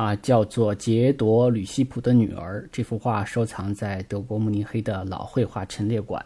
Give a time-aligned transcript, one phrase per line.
[0.00, 2.66] 啊，叫做杰朵·吕西普的女儿。
[2.72, 6.24] 这幅画收藏在德国慕尼黑的老绘画陈列馆。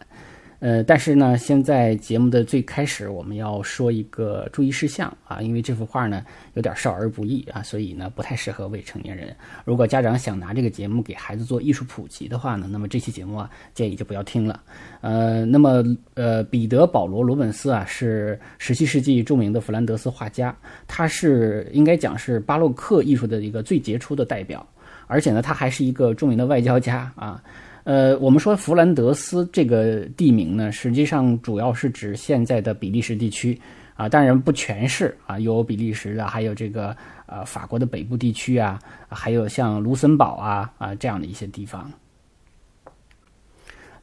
[0.59, 6.23] 呃，但是呢，现在节目的最开始，我们要说一个注意事项啊，因为这幅画呢
[6.53, 9.35] 有点少儿不宜啊，所以呢不太适合未成年人。
[9.65, 14.61] 如果家长想拿这个节目给孩子做艺术普及的话呢，那么这期节目啊建议就不要听了。
[15.01, 15.83] 呃，那么
[16.13, 20.55] 呃，彼得·保罗·罗本斯啊是17世纪著名的弗兰德斯画家，
[20.87, 24.65] 他是应该讲是巴洛克艺术的一个最杰出的代表，
[25.05, 27.43] 而且呢，他还是一个著名的外交家啊。
[27.85, 33.59] 呃，我们说弗兰德斯这个地名呢，实际上主要是指现在的比利时地区
[33.93, 41.91] 啊，当然不全是啊，有比利时的，还有这个呃法国的北部地区啊，还有像卢森堡啊啊这样的一些地方。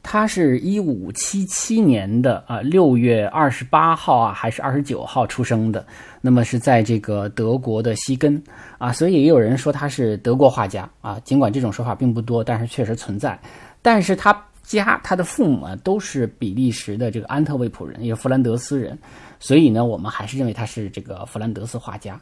[0.01, 5.85] 他是一五七七年的啊六月二十八号啊还是二十九号出生的，
[6.21, 8.41] 那么是在这个德国的西根
[8.77, 13.37] 啊，所以也有人说他是德国画家啊，尽管这种说法并不多，但是确实存在。
[13.83, 18.97] 但是他家他的父母啊都是比利时的这个安特卫普人，也是弗兰德斯人，
[19.39, 22.19] 所以呢，我们还是认为他是这个弗兰德斯画家。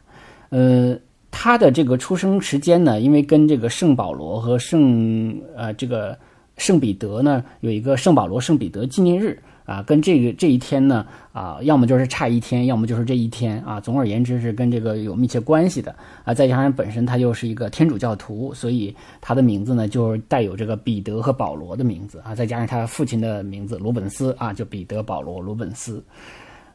[0.49, 0.97] 呃，
[1.29, 6.17] 他的这个出生时间呢，因为跟这个圣保罗和圣呃这个
[6.57, 9.41] 圣彼得呢有一个圣保罗圣彼得纪念日。
[9.63, 13.79] 啊，跟这个这一天呢，啊，要么就是差一天，要么就是这一天啊。
[13.79, 15.95] 总而言之是跟这个有密切关系的
[16.25, 16.33] 啊。
[16.33, 22.33] 再加上本身他又是一个天主教徒，所以他的名字呢就是带有这个彼得和保罗的名字啊。
[22.33, 26.03] 再加上他父亲的名字罗本斯啊，就彼得保罗罗本斯。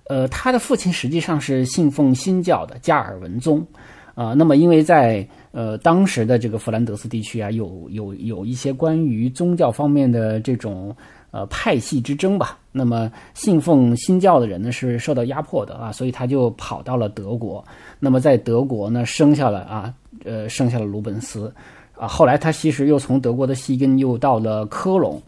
[0.08, 3.66] 呃，他的父亲实际上是信奉新教的加尔文宗
[4.14, 4.32] 啊。
[4.32, 10.96] 那么因为在呃当时的这个弗兰德斯地区啊，有有有一些关于宗教方面的这种。
[11.36, 12.58] 呃，派系之争吧。
[12.72, 17.62] 那么，信奉新教的人呢是受到压迫的啊，所以他就跑到了德国。
[18.00, 19.92] 那么，在德国呢，生下了啊，
[20.24, 21.52] 呃，生下了鲁本斯
[21.94, 22.08] 啊。
[22.08, 25.22] 后来他其实又从德国的西根又到了科隆。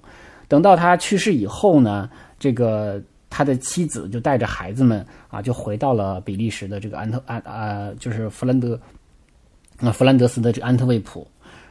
[0.48, 2.08] 等到他去世以后呢，
[2.38, 8.80] 这个他的妻子就带着孩子们啊，就回到了比利时的这个安特安啊，就是弗兰德
[9.80, 11.26] 啊，弗兰德斯的这安特卫普。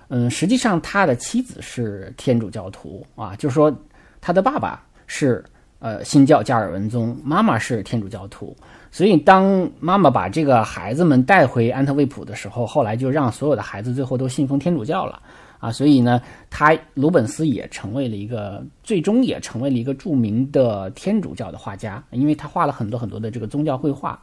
[0.09, 3.75] 嗯，实际上他的妻子是天主教徒啊，就是说。
[4.22, 5.44] 他的爸爸是
[5.79, 8.55] 呃新教加尔文宗，妈妈是天主教徒，
[8.91, 15.22] 所以当妈妈把这个孩子们带回安特卫普的时候，后来就让所有的孩子最后都信奉天主教了
[15.59, 24.19] 啊，所以呢，他鲁本斯也成为了一个最终也成为了一个著名的天主教的画家，因为他画了很多很多的这个宗教绘画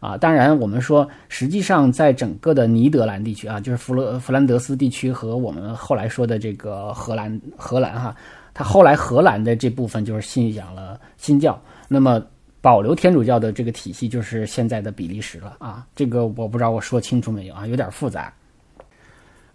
[0.00, 0.16] 啊。
[0.16, 8.14] 当然，我们说实际上在整个的尼德兰地区啊，就是弗勒弗兰德斯地区和我们后来说的这个荷兰荷兰哈。
[8.58, 12.20] 他后来荷兰的这部分就是信仰了新教，那么
[12.60, 15.86] 保留天主教的这个体系就是现在的比利时了啊。
[15.94, 18.34] 这个我不知道我说清楚没有啊，有点复杂。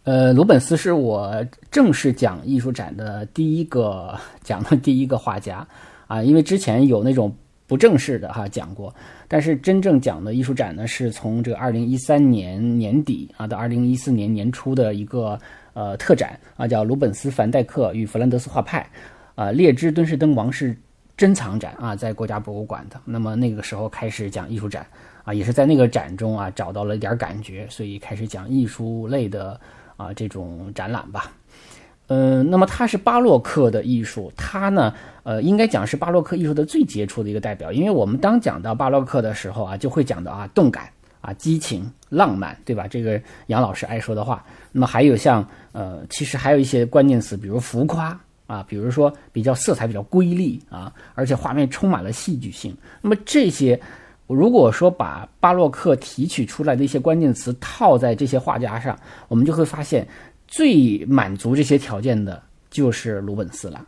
[0.06, 5.68] 呃，鲁本斯是我正式讲艺术展的第一个讲的第一个画家
[6.08, 7.36] 啊，因为之前有那种
[7.68, 8.96] 不正式的哈讲过，
[9.28, 15.38] 但是真正讲的艺术展呢，是从这个二零一三年年底啊到二零一四年年初的一个。
[15.74, 18.88] 呃，特展啊，叫鲁本斯凡戴克与弗兰德斯画派，
[19.36, 20.78] 啊，列支敦士登王室
[21.18, 23.00] 珍藏展啊，在国家博物馆的。
[23.06, 24.86] 那么那个时候开始讲艺术展
[25.24, 29.60] 啊，也是在那个展中啊找到了一点感觉，所以开始讲艺术类的
[29.98, 31.32] 啊这种展览吧。
[32.08, 40.90] 嗯，那么它是巴洛克的艺术，它呢，呃，应该讲是巴洛克艺术的最杰出的一个代表，因为我们当讲到巴洛克的时候啊，就会讲到啊动感。
[41.24, 42.86] 啊，激情、浪漫，对吧？
[42.86, 44.44] 这个杨老师爱说的话。
[44.74, 52.76] 那么还有像呃，其实还有一些关键词，比如浮夸啊，比如说比较色彩比较瑰丽啊，而且画面充满了戏剧性。
[53.02, 53.80] 那么这些，
[54.28, 59.00] 如果说把巴洛克提取出来的一些关键词套在这些画家上，
[59.30, 60.06] 我们就会发现，
[60.46, 63.88] 最满足这些条件的就是鲁本斯了。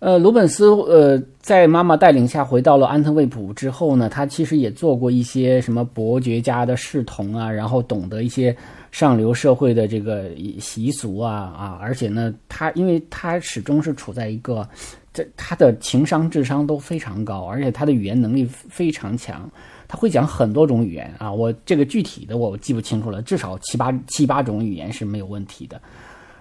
[0.00, 8.56] 呃，鲁本斯呃，在妈妈带领下回到了安特卫普之后呢，他其实也做过一些什么伯爵家的侍童啊，然后懂得一些
[8.90, 14.66] 上流社会的这个习俗啊啊，而且呢，他因为他始终是处在一个，
[15.12, 19.46] 这他的情商、智商都非常高，而且他的语言能力非常强。
[19.86, 25.78] 他会讲很多种语言啊，我这个具体的我记不清楚了，至少七八七八种语言是没有问题的。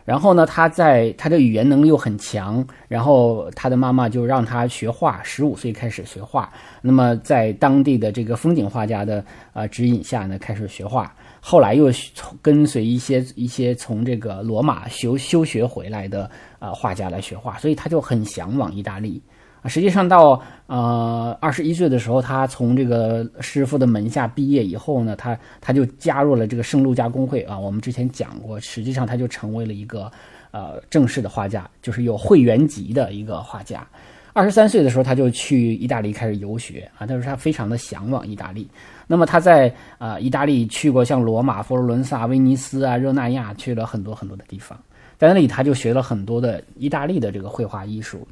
[0.05, 6.51] 然后呢，他在他的语言能力又很强，然后他的妈妈就让他学画，十五岁开始学画。
[6.81, 9.23] 那么在当地的这个风景画家的
[9.53, 11.13] 呃指引下呢，开始学画。
[11.41, 16.29] 后来又从跟随一些一些从这个罗马修修学回来的
[16.59, 19.21] 啊画家来学画，所以他就很向往意大利。
[19.61, 27.59] 啊，实际上到呃二十一岁的时候，他从这个师傅的门下毕业以后呢，他他就加入了这个圣路加工会啊。
[27.59, 30.11] 我们之前讲过，实际上他就成为了一个
[30.51, 33.85] 呃正式的画家，就是有会员级的一个画家。
[34.31, 37.05] 二十三岁的时候，他就去意大利开始游学啊。
[37.05, 38.65] 他说他非常的向往意大利。
[39.07, 44.79] 那么他在啊意大利去过像罗马、佛罗伦萨、威尼斯啊、热那亚，去了很多很多的地方。
[45.17, 48.25] 在那里，他就学了很多的意大利的这个绘画艺术。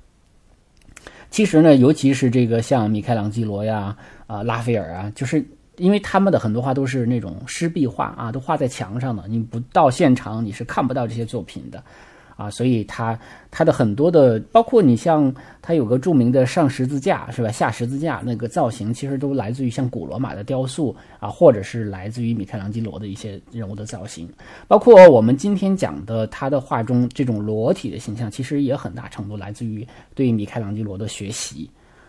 [1.30, 3.96] 其实呢，尤其是这个像米开朗基罗呀、
[4.26, 5.46] 啊拉斐尔啊，就是
[5.78, 11.84] 因为他们的很多画都是那种湿壁画啊，都画在墙上的，你不到现场你是看不到这些作品的。
[12.38, 13.20] 啊，所以他
[13.50, 17.52] 他的很多的，包括你像他有个著名的上十字架是吧？
[17.52, 24.30] 下十字架那个造型，其实都来自于像古罗马的雕塑啊，或者是来自于米开朗基罗的一些人物的造型。
[24.68, 31.68] 包括我们今天讲的他的画中这种裸体的形象，其实也很大程度来自于对米开朗基罗的学习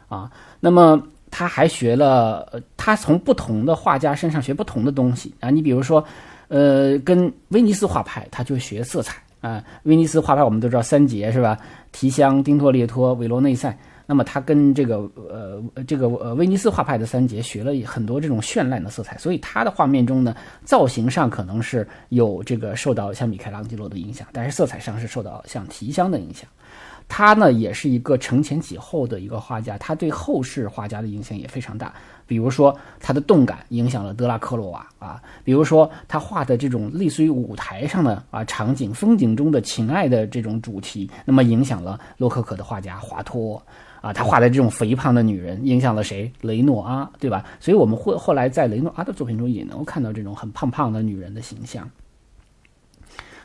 [0.08, 0.30] 啊。
[0.60, 5.48] 那么他还学了，他从不同的画家身上学不同的东西啊。
[5.48, 6.04] 你比如说，
[6.48, 9.16] 呃，跟威尼斯画派，他就学色彩。
[9.40, 11.56] 啊，威尼斯画派我们都知道三杰是吧？
[11.92, 13.76] 提香、丁托列托、维罗内塞。
[14.10, 26.48] 那么他跟这个呃这个呃威尼斯画派的三杰学了很多这种绚烂的色彩，所以他的画面中呢，造型上可能是有这个受到像米开朗基罗的影响，但是色彩上是受到像提香的影响。
[27.06, 31.92] 他呢也是一个承前启后的一个画家，他对后世画家的影响也非常大。
[32.28, 43.60] 比如说他的动感影响了德拉克洛瓦啊，比如说他画的这种类似于舞台上的啊场景、风景中的情爱的这种主题，那么影响了洛可可的画家华托
[44.02, 46.30] 啊，他画的这种肥胖的女人影响了谁？
[46.42, 47.44] 雷诺阿，对吧？
[47.58, 51.90] 所以我们会后来在雷诺阿的作品中也能够看到这种很胖胖的女人的形象。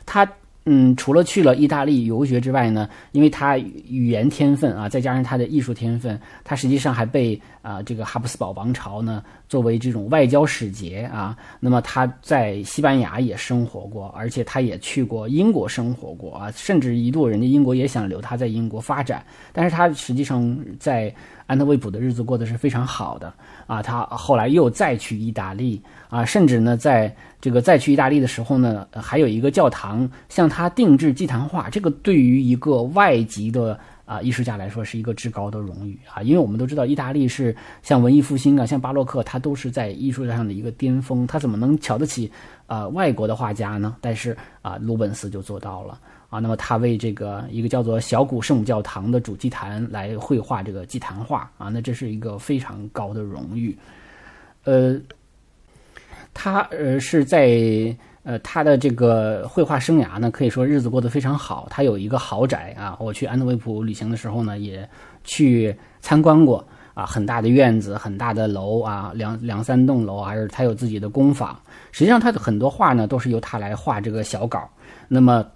[0.04, 0.30] 他。
[0.66, 11.36] 嗯，除了去了意大利游学之外呢，因为他语言天分啊，再加上他的艺术天分，他实际上还被啊这个哈布斯堡王朝呢作为这种外交使节啊。
[11.60, 21.14] 那么他在西班牙也生活过，而且他也去过英国生活过啊，甚至一度人家英国也想留他在英国发展，但是他实际上在
[21.46, 23.32] 安特卫普的日子过得是非常好的
[23.66, 23.82] 啊。
[23.82, 27.14] 他后来又再去意大利啊，甚至呢在。
[27.44, 42.30] 这个再去意大利的时候呢，还有一个教堂向他定制祭坛画，这个对于一个外籍的啊艺术家来说是一个至高的荣誉啊，因为我们都知道意大利是像文艺复兴啊，像巴洛克，它都是在艺术上的一个巅峰，他怎么能瞧得起
[42.66, 43.96] 啊外国的画家呢？
[44.00, 53.76] 但是啊，鲁本斯就做到了啊，那么他为这个一个叫做小古圣母教堂的主祭坛来绘画这个祭坛画啊，那这是一个非常高的荣誉，
[54.64, 55.00] 呃。
[56.36, 61.68] 他呃是在呃他的这个绘画生涯呢，可以说日子过得非常好。
[61.70, 64.88] 他有一个豪宅啊，我去安特卫普旅行的时候呢，也
[65.22, 71.56] 去参观过啊，很大的院子，很大的楼啊，两两三栋楼，还是他有自己的工坊。
[71.92, 74.68] 实际上，他的很多画呢，都是由他来画这个小稿。
[75.06, 75.46] 那么。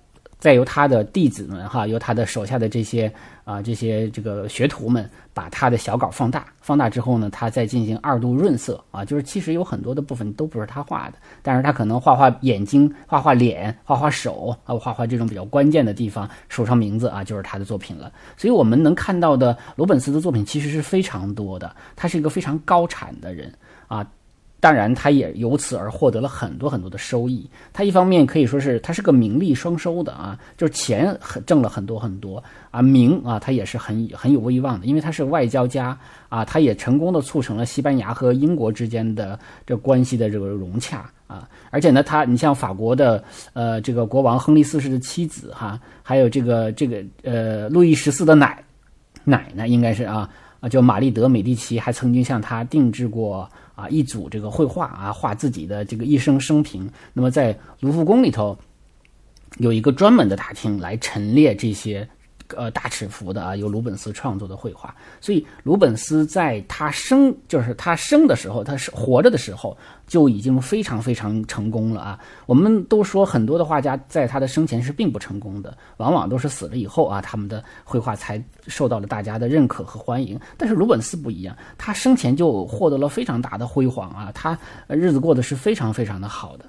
[0.40, 3.12] 再由他的弟子们哈，由他的手下的这些
[3.48, 18.12] 啊这些这个学徒们，把他的小稿放大，放大之后呢，他再进行二度润色啊，就是其实有很多的部分都不是他画的，但是他可能画画眼睛，画画脸，画画手啊，画画这种比较关键的地方，署上名字啊，就是他的作品了。
[18.36, 23.50] 所以我们能看到的罗本斯的作品其实是非常多的，他是一个非常高产的人
[23.86, 24.06] 啊。
[24.60, 27.48] 当然，他也由此而获得了很多很多的收益。
[27.72, 35.96] 他一方面可以说是他是个名利双收的啊，就是钱很挣了很多很多啊，名啊他也是很很有威望的，因为他是外交家
[36.28, 41.48] 啊，他也成功的促成了西班牙和英国之间的这关系的这个融洽啊。
[41.70, 43.22] 而且呢，他你像法国的
[43.52, 48.64] 呃这个国王亨利四世的妻子哈，还有这个这个呃路易十四的奶
[49.22, 53.48] 奶呢应该是啊啊叫玛丽德美第奇，还曾经向他定制过。
[53.78, 56.90] 啊，一组这个绘画啊，画自己的这个一生生平。
[57.12, 58.58] 那么在卢浮宫里头，
[59.58, 62.08] 有一个专门的大厅来陈列这些
[62.56, 64.94] 呃大尺幅的啊，由鲁本斯创作的绘画。
[65.20, 69.76] 所以鲁本斯在他生就是他生的时候，他是活着的时候
[70.06, 72.18] 就已经非常非常成功了啊。
[72.46, 80.38] 我们都说很多的画家在他的生前是并不成功的，往往都是死了以后啊，他们的绘画才受到了大家的认可和欢迎。
[80.56, 86.64] 但是鲁本斯不一样，他生前就获得了非常大的辉煌啊，他日子过得是非常非常的好的。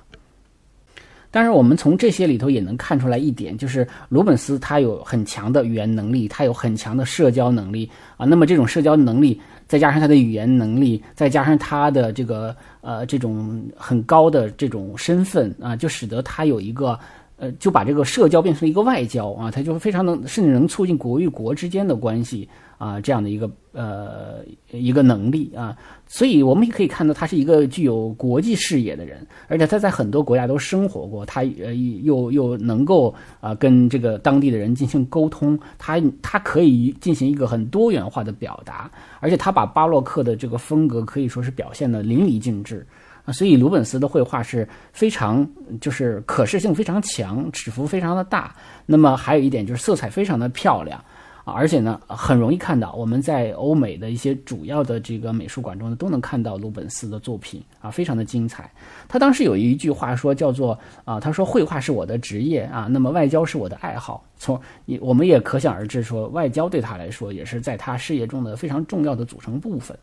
[1.31, 8.25] 但是，我们从这些里头也能看出来一点，就是鲁本斯他有很强的语言能力，他有很强的社交能力啊。
[8.25, 16.98] 那么这种社交能力，再加上他的语言能力，再加上他的这个呃这种很高的这种身份啊，就使得他有一个
[17.39, 22.48] 呃就把这个社交变成了一个外交啊，他就非常能甚至能促进国与国之间的关系。
[22.79, 24.36] 啊，这样的一个呃
[24.72, 25.77] 一个能力啊，
[26.08, 42.88] 所以我们也可以看到他是一个具有国际视野的人，而且他在很多国家都生活过，他呃又又能够啊跟这个当地的人进行沟通，他他可以进行一个很多元化的表达，而且他把巴洛克的这个风格可以说是表现的淋漓尽致
[43.31, 45.48] 所以鲁本斯的绘画是非常
[45.79, 48.55] 就是可视性非常强，尺幅非常的大，
[48.86, 51.03] 那么还有一点就是色彩非常的漂亮。
[51.45, 58.71] 而且呢，很容易看到我们在欧美的一些主要的这个美术馆中呢，都能看到鲁本斯的作品啊，非常的精彩。
[59.07, 64.24] 他当时有一句话说，叫做啊，他说绘画是我的职业啊，那么外交是我的爱好。
[64.38, 69.98] 从你我们也可想而知，说外交对他来说也是在他事业中的非常重要的组成部分。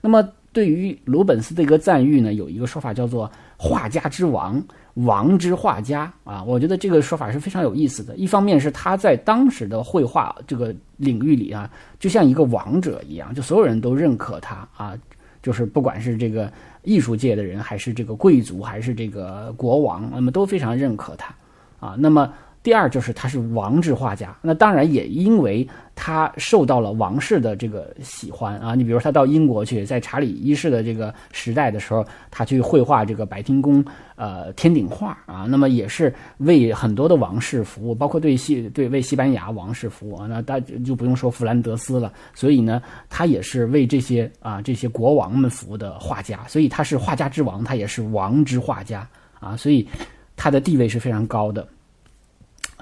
[0.00, 4.62] 那么对于鲁本斯的一个赞誉呢，有一个说法叫做画家之王。
[4.94, 8.16] 王之画家啊，我觉得这个说法是非常有意思的。
[8.16, 14.98] 一方面是他在当时的绘画这个领域里啊，就像一个王者一样，就所有人都认可他啊，
[15.42, 16.52] 就是不管是这个
[16.82, 21.34] 艺术界的人，还是这个贵族，还是这个国王，那么都非常认可他
[21.78, 21.94] 啊。
[21.98, 22.32] 那么。
[22.62, 28.74] 第二就是他是王制画家，那当然也因为他受到了王室的这个喜欢啊。
[28.74, 33.82] 你比如他到英国去，在查理一世的这个时代的时候，他去绘画这个白金宫
[34.14, 40.26] 呃天顶画啊，那么也是为很多的王室服务，包括对西对为西班牙王室服务啊。
[40.28, 49.08] 那大就不用说弗兰德斯了，所以呢，他也是为这些啊这些国王们服务的画家，所以他是画家之王，他也是王之画家
[49.40, 49.88] 啊，所以
[50.36, 51.66] 他的地位是非常高的。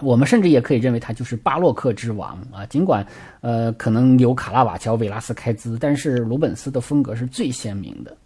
[0.03, 2.65] 我们甚至也可以认为他就是巴洛克之王啊！
[2.67, 3.07] 尽管，
[3.41, 8.17] 呃，可能有卡拉瓦乔、维拉斯开兹，但是鲁本斯的风格是最鲜明的。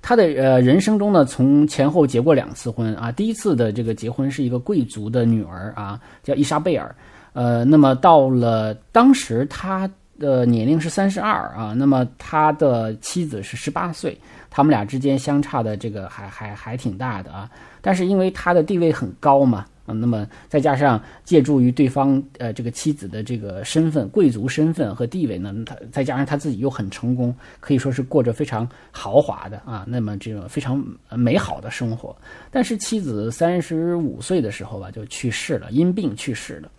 [0.00, 3.12] 他的呃人生中呢，从前后结过两次婚啊。
[3.12, 6.94] 第一次的这个结婚是一个贵族的女儿啊，叫伊莎贝尔。
[7.34, 9.88] 呃，那么到了当时他
[10.18, 14.18] 的年龄是三十二啊，那么他的妻子是十八岁，
[14.50, 17.48] 他们俩之间相差的这个还还还挺大的啊。
[17.80, 19.64] 但是因为他的地位很高嘛。
[19.84, 32.16] 啊，那么再加上借助于对方呃这个妻子的这个身份、贵族身份和地位呢，他再加上他自己又很成功，可以说是过着非常豪华的啊，那么这种非常美好的生活。
[32.50, 36.70] 但是妻子三十五岁的时候吧，就去世了，因病去世了。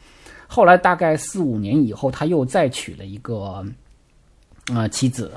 [0.48, 3.66] 后来大概四五年以后，他又再娶了一个
[4.74, 5.30] 啊妻子，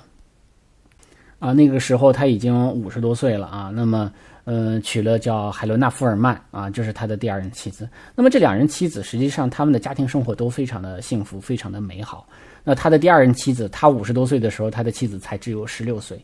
[1.40, 4.12] 啊那个时候他已经五十多岁了啊，那么。
[4.46, 7.88] 嗯，娶了叫海伦娜·福尔曼啊，这是他的第二任妻子。
[8.14, 12.26] 那么这两人妻子实际上他们的家庭生活都非常的幸福，非常的美好。
[12.64, 16.18] 那他的第二任妻子，他五十多岁的时候，他的妻子才只有十六岁，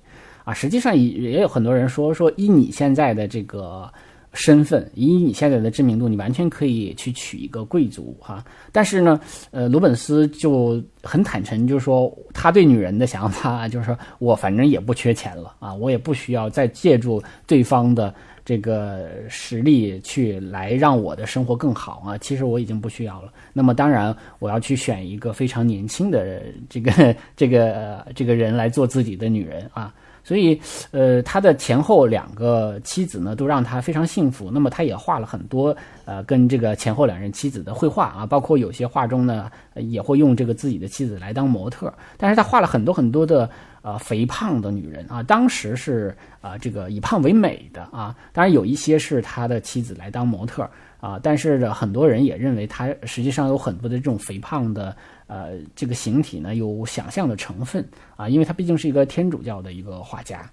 [0.45, 3.93] 啊，实际上也也有很多人说说，以你现在的这个。
[4.33, 8.45] 身份以你现在的知名度，你完全可以去娶一个贵族哈。
[8.73, 9.21] 但是呢，
[9.51, 22.17] 呃，鲁本斯就很坦诚，就是说他对女人的想法，就是说我反正也不缺钱了啊，我也不需要再借助对方的这个实力去来让我的生活更好啊。
[22.17, 23.33] 其实我已经不需要了。
[23.53, 29.95] 那么当然，我要去选一个非常年轻的这个这个这个人来做自己的女人啊。
[30.25, 30.61] 所以，
[30.93, 34.51] 呃，他的前后两个妻子呢，都让他非常幸福。
[34.53, 41.93] 那么，他也画了很多，呃，跟这个前后两任妻子的绘画啊，包括有些画中呢，也会用这个自己的妻子来当模特。
[42.17, 43.51] 但是他画了很多很多的，
[43.83, 48.15] 呃，肥胖的女人啊，当时是啊，这个以胖为美的啊。
[48.33, 50.69] 当然，有一些是他的妻子来当模特
[51.01, 54.95] 啊，但是呢，很多人也认为他实际上有很多的这种肥胖的。
[55.33, 57.83] 呃，这个形体呢有想象的成分
[58.17, 60.45] 啊，因为他毕竟是一个天主教的一个画家。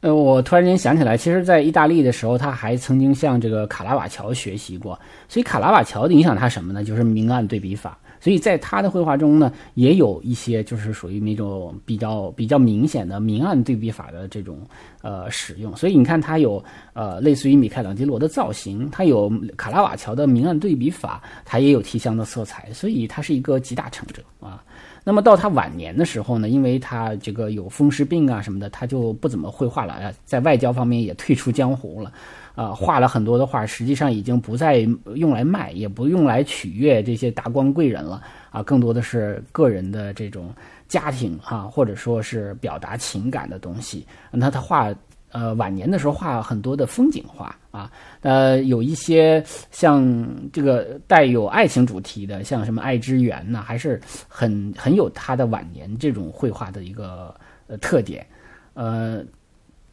[0.00, 5.00] 呃，我突然间想起来，其实，在意大利的时候，他还曾经向这个卡拉瓦乔学习过。
[5.26, 6.84] 所以，卡拉瓦乔影响他什么呢？
[6.84, 7.98] 就是明暗对比法。
[8.26, 14.58] 所以在他的绘画中呢，也有一些就是属于那种比较比较明显的明暗对比法的这种
[15.00, 15.76] 呃使用。
[15.76, 16.60] 所以你看，他有
[16.92, 24.60] 呃类似于米开朗基罗的造型，他有卡拉瓦乔的明暗对比法，他也有提香的色彩，所以他是一个集大成者啊。
[25.04, 32.12] 那么到他晚年的时候呢，因为他这个有风湿病啊什么的，他就不怎么绘画了，在外交方面也退出江湖了，
[32.56, 34.78] 啊，画了很多的画，实际上已经不再
[35.14, 38.20] 用来卖，也不用来取悦这些达官贵人了，
[38.50, 40.52] 啊，更多的是个人的这种
[40.88, 44.04] 家庭哈，或者说是表达情感的东西。
[44.32, 44.92] 那他画。
[45.32, 47.90] 呃，晚年的时候画很多的风景画啊，
[48.22, 57.34] 呃，有一些像这个带有爱情主题的，像什么《爱之源》呐，还是很很有他的晚年这种绘画的一个
[57.66, 58.24] 呃特点，
[58.72, 59.22] 呃。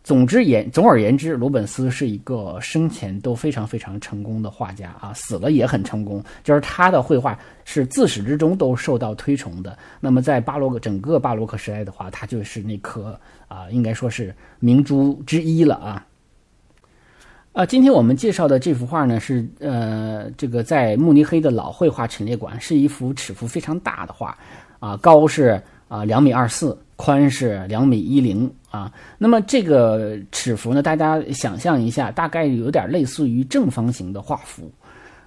[0.04, 6.22] 总之言，总而言之，鲁本斯是一个生前都非常非常成功的画家啊，死了也很成功。
[6.44, 9.78] 就是他的绘画是自始至终都受到推崇的。
[10.02, 13.18] 那么在巴洛克整个巴洛克时代的话，他就是那颗
[13.48, 16.06] 啊，应该说是明珠之一了啊。
[17.54, 24.38] 啊，今天我们介绍的这幅画呢，是呃，这个在慕尼黑的老绘画陈列馆，是一幅尺幅非常大的画
[24.80, 26.78] 啊，高是啊两米二四。
[26.96, 34.72] 宽是两米一零啊，那么这个尺幅呢，大家想象一下，大概有点类似于正方形的画幅。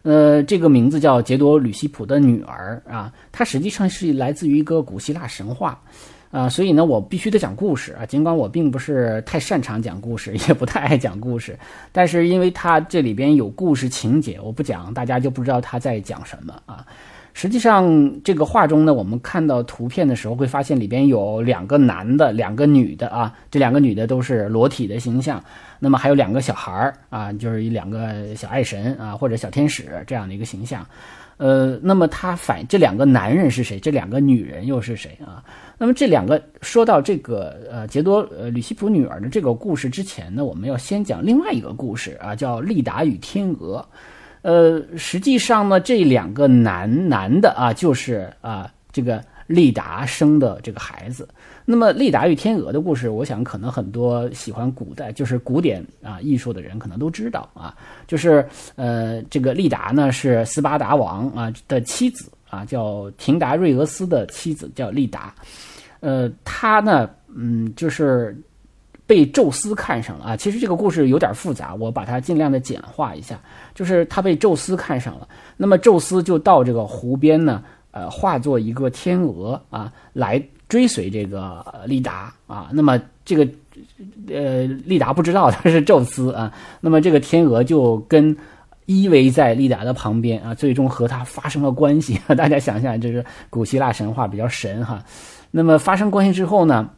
[0.03, 5.81] 呃，这个名字叫杰多吕西普的女儿啊，它实际上是来自于一个古希腊神话
[6.31, 11.59] 啊，所以呢，我必须得讲故事啊，尽管我并不是太擅长讲故事， 也不太爱讲故事，
[11.91, 16.87] 但是因为它这里边有故事情节，我不讲，大家就不知道他在讲什么啊。
[17.39, 23.31] 实际上，这个画中呢，我们看到图片的时候，会发现里边有两个男的，两个女的啊。
[23.51, 25.45] 这两个女的都是裸体的形象。
[25.79, 30.87] 那么还有两个小孩儿啊，就是一两个小爱神啊，或者小天使这样的一个形象。
[31.37, 33.79] 呃，那么他反这两个男人是谁？
[33.79, 35.45] 这两个女人又是谁啊？
[35.77, 43.87] 那么这两个说到这个呃杰多呃吕西普女儿的这个故事之前呢，我们要先讲另外一个故事啊，叫利达与天鹅。
[44.43, 51.29] 呃，实际上呢，这两个男男的啊，就是啊，这个利达生的这个孩子。
[51.65, 57.75] 那么，利达与天鹅的故事，我想可能很多喜欢古代就是古典啊艺术的人可能都知道啊，
[58.07, 65.35] 就是呃，这个利达呢是斯巴达王啊的妻子啊，叫廷达瑞俄斯的妻子叫利达。
[65.99, 68.37] 呃，他呢，嗯，就是。
[69.09, 70.37] 被宙斯看上了啊！
[70.37, 73.39] 其实这个故事有点复杂，我把它尽量的简化一下。
[73.77, 82.71] 就是他被宙斯看上了，那么宙斯就到这个湖边呢，呃，化作一个天鹅啊，来追随这个利达啊。
[82.73, 83.47] 那么这个
[84.29, 86.51] 呃，利达不知道他是宙斯啊。
[86.81, 88.37] 那么这个天鹅就跟
[88.87, 92.19] 依偎在利达的旁边啊，最终和他发生了关系。
[92.35, 95.05] 大家想想，这是古希腊神话比较神哈。
[95.51, 96.91] 那么发生关系之后呢？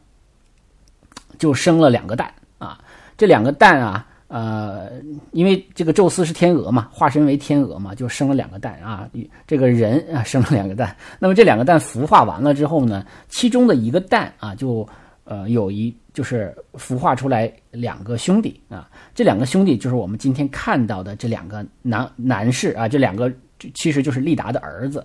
[1.39, 2.81] 就生了两个蛋啊，
[3.17, 4.91] 这两个蛋啊，呃，
[5.33, 9.09] 因为这个宙斯是天鹅嘛，化身为天鹅嘛，就生了两个蛋啊。
[9.47, 10.95] 这个人啊，生了两个蛋。
[11.19, 14.87] 那么这两个蛋孵化完了之后呢，其中的一个蛋啊，就
[15.25, 18.87] 呃有一就是孵化出来两个兄弟啊。
[19.15, 23.33] 这两个兄弟就是我们今天看到的这两个男男士啊，这两个
[23.73, 25.03] 其实就是利达的儿子。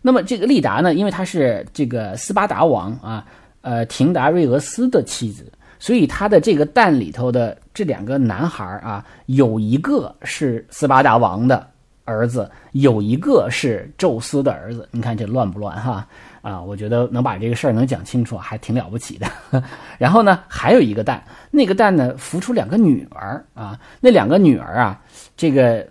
[0.00, 3.26] 那么这个利达呢，因为他是这个斯巴达王啊，
[3.60, 5.52] 呃，廷达瑞俄斯的妻子。
[5.78, 11.68] 所以他的这个蛋里头的这两个男孩啊，有一个是斯巴达王的
[12.04, 14.88] 儿子，有一个是宙斯的儿子。
[14.90, 16.06] 你看这乱不乱哈？
[16.40, 19.26] 啊，我觉得能把这个事儿能讲清楚，还挺了不起的。
[19.98, 25.02] 然后呢，还有一个蛋，那个蛋呢孵出两个女儿啊，那两个女儿啊，
[25.36, 25.84] 这个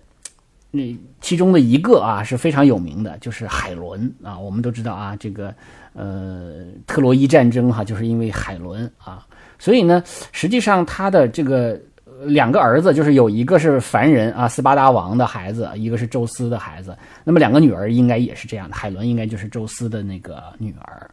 [0.71, 4.39] 那其中的一个啊是非常有名的，就是海伦啊。
[4.39, 5.54] 我们都知道啊，这个
[5.91, 9.28] 呃特洛伊战争哈，就是因为海伦啊。
[9.58, 11.80] 所以呢，实际上他的这个
[12.26, 16.98] 两个儿子，就是有一个是凡人啊，斯巴达王的孩子，一个是宙斯的孩子。
[17.24, 21.10] 那么两个女儿应该也是这样的，海伦应该就是宙斯的那个女儿。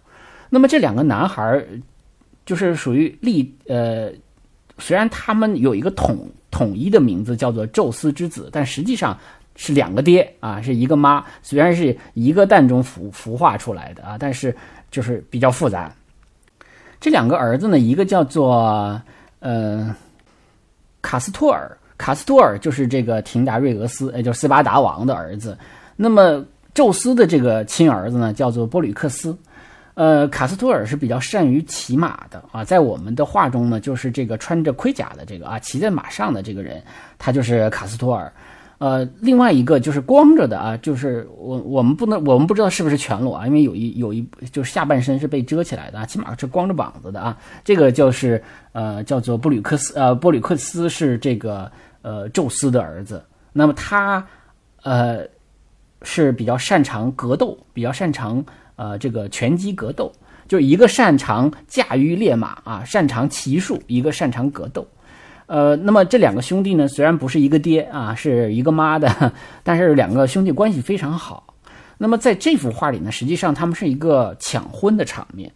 [0.49, 1.65] 那么这两个男孩
[2.45, 4.11] 就是属于立呃，
[4.79, 9.19] 虽然他们有一个统统一的名字叫做宙斯之子，但实际上
[9.57, 11.25] 是两个爹啊，是一个妈。
[11.43, 14.55] 虽然是一个蛋中孵孵化出来的啊，但是
[14.91, 15.95] 就是比较复杂。
[17.03, 19.03] 这两个儿子呢，一个叫做
[19.41, 19.93] 呃
[21.01, 25.59] 卡斯托尔，卡斯托尔就是这个廷达瑞俄斯，也就是斯巴达王的儿子。
[25.97, 29.37] 那么宙斯的这个亲儿子呢，叫做波吕克斯。
[29.95, 36.81] 呃，卡斯托尔是比较善于骑马的啊，在我们的画中呢，就是这个穿着盔甲的这个啊，骑在马上的这个人，
[37.19, 38.33] 他就是卡斯托尔。
[38.83, 47.39] 呃，另外一个就是光着的啊，就是我我们不能我们不知道是不是全裸啊，因为有一有一就是下半身是被遮起来的啊，起码是光着膀子的啊。
[47.63, 48.43] 这个就是
[48.73, 51.71] 呃叫做布吕克斯呃波吕克斯是这个
[52.03, 54.27] 呃宙斯的儿子，那么他
[54.83, 55.21] 呃
[56.03, 60.11] 是比较擅长格斗，比较擅长呃这个拳击格斗，
[60.49, 64.85] 就一个擅长驾驭烈马啊，擅长骑术，一个擅长格斗。
[65.53, 69.31] 呃，那么这两个兄弟呢，虽然不是一个爹啊，是一个妈的，
[69.63, 71.55] 但是两个兄弟关系非常好。
[71.99, 75.53] 那么在这幅画里呢，实际上他们是一个抢婚的场面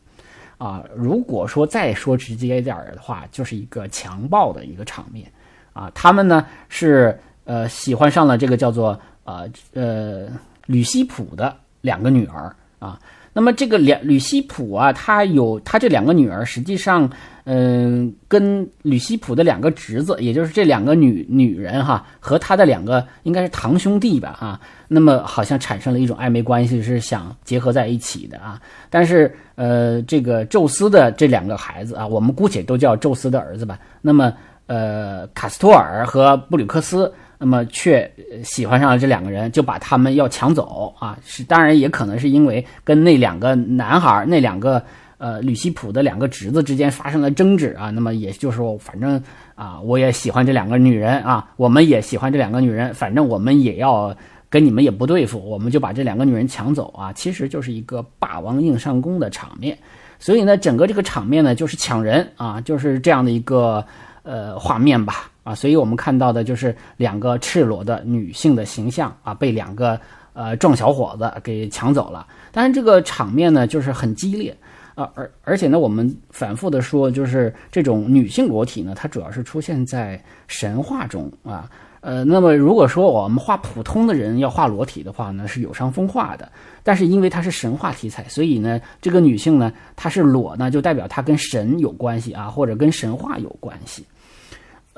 [0.58, 0.84] 啊。
[0.94, 5.32] 如果说再说直接一点的话，就是一个强暴的一个场面
[5.72, 5.90] 啊。
[5.94, 10.28] 他们呢是呃喜欢上了这个叫做呃呃
[10.66, 13.00] 吕西普的两个女儿啊。
[13.36, 17.08] 那么这个两吕西普啊，他有他这两个女儿，实际上。
[17.48, 28.60] 嗯，跟吕西普的两个侄子，也就是这两个女女人哈，和他的两个应该是堂兄弟吧啊，那么好像产生了一种暧昧关系，是想结合在一起的啊。
[28.90, 33.78] 但是呃，这个宙斯的这两个孩子啊，我们姑且都叫宙斯的儿子吧。
[34.02, 34.34] 那么
[34.66, 38.10] 呃，卡斯托尔和布吕克斯，那么却
[38.44, 41.18] 喜欢上了这两个人，就把他们要抢走啊。
[41.24, 44.82] 是当然也可能是因为跟那两个男孩那两个。
[45.18, 49.18] 呃，吕西普的两个侄子之间发生了争执啊，那么也就是说，反正
[49.54, 54.14] 啊，我也喜欢这两个女人啊，我们也喜欢这两个女人，反正我们也要
[54.50, 59.78] 跟你们也不对付，我们就把这两个女人抢走啊，其实就是一个霸王硬上弓的场面。
[60.18, 63.82] 所以呢，整个这个场面呢，就是抢人啊，就是这样的一个
[64.22, 69.96] 呃画面吧啊，所以我们看到的就是两个赤裸的女性的形象啊，被两个
[70.32, 72.26] 呃壮小伙子给抢走了。
[72.50, 74.52] 但是这个场面呢，就是很激烈。
[74.96, 81.70] 啊，而而且呢，我们反复的说，就是这种女性裸体呢，它主要是出现在神话中啊。
[82.00, 86.50] 呃，那么如果说我们画普通的人要画裸体的话呢，是有伤风化的。
[86.82, 94.02] 但是因为它是神话题材，所以呢，这个女性呢，她是裸呢，就代表她跟神有关系啊，或者跟神话有关系。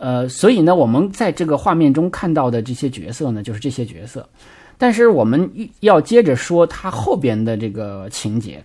[0.01, 4.29] 呃，所以呢，我们在这个画面中看到的这些角色呢，就是这些角色。
[4.77, 8.63] 但是我们要接着说他后边的这个情节。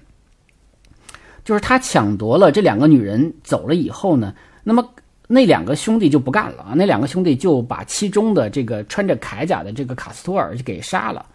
[1.45, 4.81] 就是他抢夺了这两个女人走了以后呢，那么
[5.27, 11.25] 那两个兄弟就不干了啊，那两个兄弟就把其中的这个穿着铠甲的这个卡斯托尔就给杀了，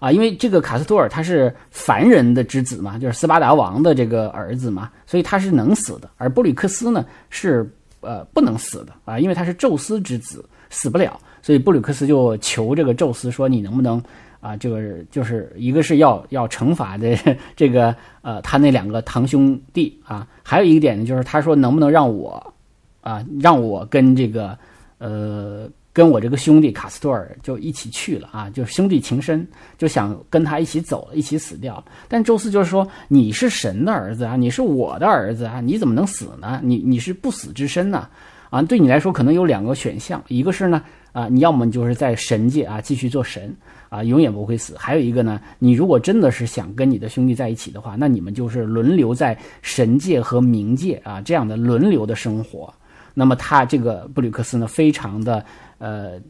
[0.00, 7.64] 啊，因为这个卡斯托尔他是凡人的之子嘛，就是斯巴达王的这个儿子嘛，所以他是能死的，而布吕克斯呢是
[8.04, 14.02] 呃不能死的啊，因为他是宙斯之子，死不了，所以布鲁克斯就求这个宙斯说，你能不能？
[14.40, 14.78] 啊，这个
[15.10, 17.16] 就是一个是要要惩罚的
[17.56, 22.52] 这个呃，他那两个堂兄弟啊，还有一个点呢，就是他说能不能让我
[23.00, 24.54] 啊，让我跟这个
[24.98, 29.46] 呃，跟我这个兄弟卡斯托尔就一起去了啊，就兄弟情深，
[29.78, 31.82] 就想跟他一起走，一起死掉。
[32.08, 36.60] 但宙斯就是说，你是神的儿子啊，你是我的儿子啊，你怎么能死呢？
[36.64, 38.08] 你你是不死之身呢？
[38.50, 43.54] 啊，对你来说可能有两个选项，一个是呢啊，你要么就是在神界啊继续做神。
[43.88, 44.74] 啊，永远不会死。
[44.76, 52.74] 还有一个呢，你如果真的是想跟你的兄弟在一起的话，那你们就是轮流在神界和冥界啊这样的轮流的生活。
[53.14, 55.42] 那么他这个布吕克斯呢，非常的
[55.78, 56.20] 呃，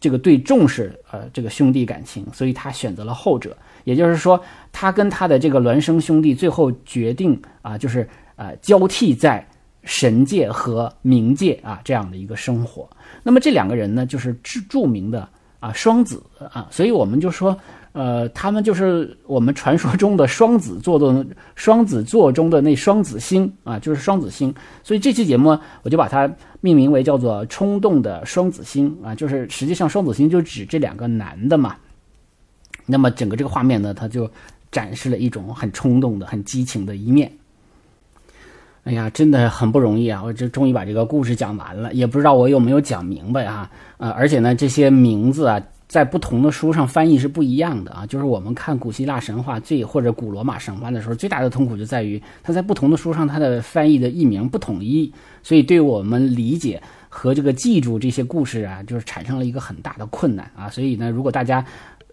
[0.00, 3.56] 这个对重视呃这个兄弟感情，所以他选择了后者。
[3.84, 4.40] 也就是说，
[4.72, 9.46] 他跟他的这个孪生兄弟最后决定啊，就是呃交替在
[9.82, 12.88] 神界和冥界啊这样的一个生活。
[13.22, 15.28] 那么这两个人呢，就是著著名的。
[15.60, 16.22] 啊，双子
[16.52, 17.58] 啊，所以我们就说，
[17.98, 24.54] 呃，他们就是我们传说中的双子座的双子座中的那双子星啊，就是双子星。
[24.84, 31.74] 所以这期节目我就把它命名为叫做“冲动的双子星”啊，就是实际上双子星就指这两个男的嘛。
[32.86, 34.30] 那么整个这个画面呢，它就
[34.70, 37.32] 展示了一种很冲动的、很激情的一面。
[38.84, 40.22] 哎呀，真的很不容易啊！
[40.24, 43.68] 我这终于把这个故事讲完了，也不知道我有没有讲明白啊？
[43.96, 48.06] 呃，而且呢，这些名字啊，在不同的书上翻译是不一样的啊。
[48.06, 60.68] 就是我们看古希腊神话最或者古罗马神话的时候，最大的痛苦就在于它在不同的书上它的翻译的译名不统一，所以对我们理解和这个记住这些故事啊，就是产生了一个很大的困难啊。
[60.68, 61.64] 所以呢，如果大家，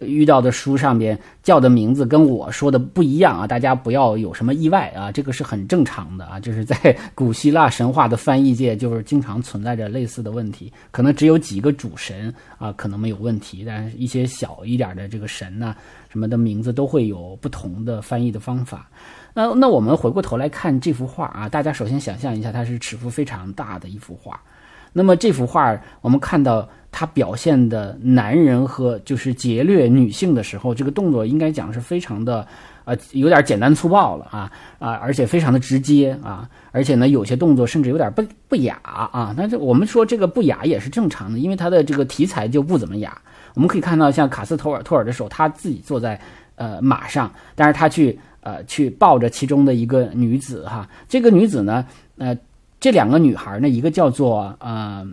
[0.01, 6.39] 遇到的书上边叫的名字跟我说的不一样啊，大家不要有什么意外啊，这个是很正常的啊。
[6.39, 6.75] 就是在
[7.13, 15.75] 古希腊神话的翻译界，就是经常存在着类似的问题，可能只有几个主神啊，可能没有问题，但是一些小一点的这个神呢，
[16.09, 18.89] 什么的名字都会有不同的翻译的方法。
[19.33, 24.39] 那那我们回过头来看这幅画啊，大家首先想象一下，它是尺幅非常大的一幅画。
[24.97, 32.47] 那么这幅画我们看到他表现的男人和就是劫掠女性的时候，这个动作应该讲是非常的。
[32.85, 39.33] 啊，有点简单粗暴了啊啊，而且非常的直接啊，而且呢，有些动作甚至有点不不雅啊。
[39.35, 43.19] 那这我们说这个不雅也是正常的，因为他的这个题材就不怎么雅。
[43.55, 46.21] 我们可以看到，像卡斯托尔托尔的时候，他自己坐在
[46.57, 50.87] 呃马上，但是他去呃去抱着其中的一个女子哈。
[51.09, 51.83] 这个女子呢，
[52.19, 52.37] 呃，
[52.79, 55.07] 这两个女孩呢，一个叫做呃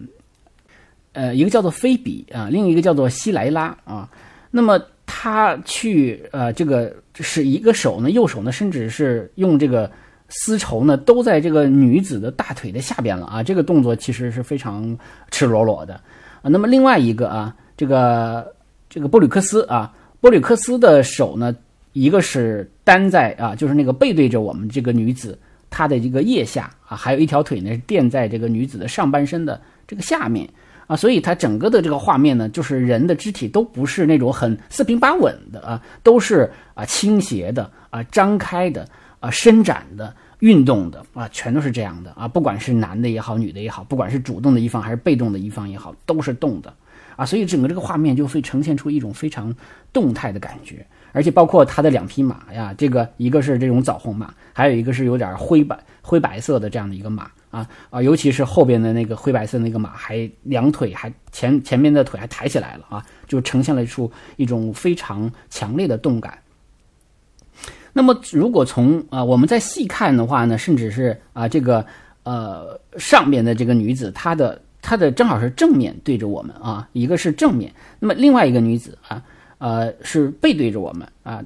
[1.13, 4.09] 呃，一个叫做菲比啊，另一个叫做希莱拉啊。
[4.51, 6.95] 那么她去呃这个。
[7.21, 9.89] 是一个手呢，右手呢，甚至是用这个
[10.31, 13.43] 丝绸呢，都在这个女子的大腿的下边了啊！
[13.43, 14.99] 这个动作其实是非常
[15.31, 15.93] 赤裸裸的
[16.41, 16.45] 啊。
[16.45, 18.51] 那么另外一个啊，这个
[18.89, 21.55] 这个波吕克斯啊，波吕克斯的手呢，
[21.93, 25.39] 一个是担在啊，就是那个背对着我们这个女子
[25.73, 30.49] 他的这个腋下啊，还有一条腿呢垫在这个女子的上半身的这个下面。
[30.89, 38.87] 啊，所以它整个的这个画面呢，就是人的肢体都不是那种很四平八稳的啊，都是啊倾斜的啊张开的
[39.21, 46.75] 啊伸展的运动的啊，全都是这样的啊，不管是男的也好，女的也好，不管是主动的一方还是被动的一方也好，都是动的
[47.15, 49.55] 啊，所以整个这个画面就会呈现出一种非常
[49.93, 50.85] 动态的感觉。
[51.13, 66.39] 而且包括他的两匹马呀，这个一个是这种枣红马，还有一个是有点灰白灰白色的这样的一个马啊啊，尤其是后边的那个灰白色那个马，还两腿还前前面的腿还抬起来了啊，就呈现了一出一种非常强烈的动感。
[67.93, 71.85] 那么如果从啊我们再细看的话呢，甚至是啊这个
[72.23, 77.71] 呃上边的这个女子，她的她的正好是正面对着我们啊，一个是正面，
[78.01, 79.23] 那么另外一个女子啊。
[79.63, 81.41] 呃，是背对着我们啊。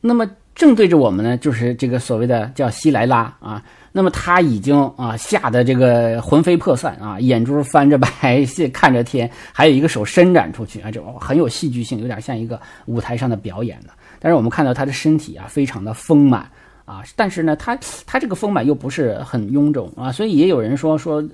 [0.00, 3.62] 那么正对着我们呢，就是这个所谓的叫西莱拉啊。
[3.92, 13.90] 那么他已经啊吓得这个魂飞魄散啊，眼珠翻着白， 看着天，还有一个手伸展出去啊，这很有戏剧性，有点像一个舞台上的表演的。
[14.18, 16.50] 但是我们看到他的身体啊，非常的丰满。
[16.84, 21.24] 啊，但是呢，他他这个丰满又不是很臃肿啊，所以也有人说说，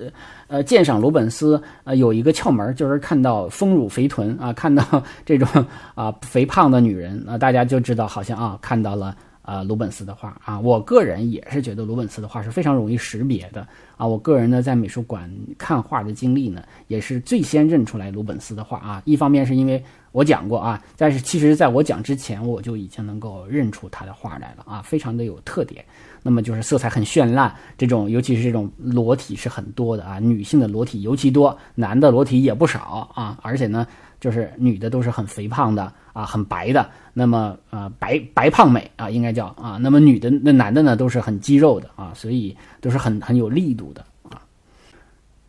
[0.46, 5.48] 呃，鉴赏鲁本斯呃有一个窍门，就是看到丰乳肥臀啊，看到这种
[5.94, 9.16] 啊肥胖的女人啊，大家就知道好像啊看到了。
[9.50, 14.06] 啊，鲁本斯的画啊，我个人也是觉得鲁本斯的画是非常容易识别的啊。
[14.06, 19.02] 我个人呢，在美术馆看画的经历呢，也是最先认出来鲁本斯的画啊。
[19.04, 19.82] 一方面是因为
[20.12, 25.84] 我讲过啊，但是其实在我讲之前，我就已经能够认出他的画来了啊，非常的有特点。
[26.22, 33.84] 那么就是色彩很绚烂，这种尤其是这种裸体是很多的啊，女性的裸体尤其多，男的裸体也不少啊，而且呢。
[34.20, 44.42] 就是女的都是很肥胖的啊，很白的，那么啊白白胖美啊，应该叫啊，那么女的那男的呢都是很肌肉的啊，所以都是很很有力度的啊。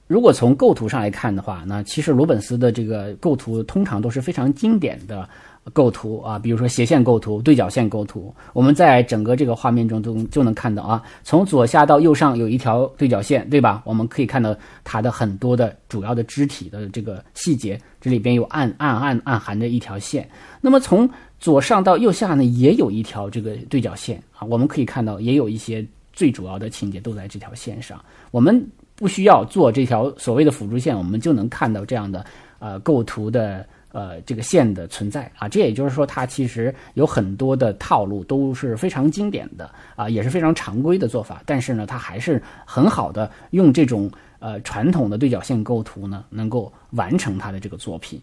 [0.08, 5.28] 如果从构图上来看的话，那其实罗本斯的这个构图通常都是非常经典的。
[5.74, 11.02] 构图啊，比如说斜线构图、对角线构图，我们在整个这个画面中都就能看到啊。
[11.24, 13.82] 从左下到右上有一条对角线，对吧？
[13.86, 20.28] 我们可以看到它的很多的主要的肢体的这个细节，这里边有暗暗暗暗含着一条线。
[20.62, 21.08] 那么从
[21.40, 28.04] 左上到右下呢，也有一条这个对角线啊，我们可以看到也有一些最主要的情节都在这条线上。
[28.32, 32.26] 我们不需要做这条所谓的辅助线，我们就能看到这样的
[32.58, 33.64] 呃构图的。
[33.92, 41.42] 呃，这个线的存在啊，这也就是说，它其实有很多的套路都是非常经典的啊，也是非常常规的做法。
[41.46, 48.22] 但是呢，它还是很好的用这种呃传统的对角线构图呢，能够完成它的这个作品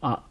[0.00, 0.22] 啊。